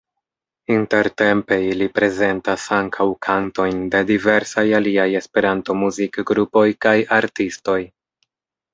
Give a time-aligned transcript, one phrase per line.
[0.75, 7.81] Intertempe ili prezentas ankaŭ kantojn de diversaj aliaj Esperanto-muzikgrupoj kaj -artistoj.